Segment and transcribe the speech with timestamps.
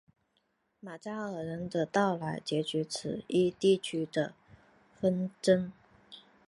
[0.79, 4.33] 马扎尔人的到来结束了此一地区的
[4.99, 5.71] 纷争。